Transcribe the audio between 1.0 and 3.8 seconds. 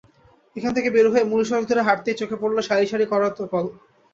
হয়ে মূল সড়ক ধরে হাঁটতেই চোখে পড়ল সারি সারি করাতকল।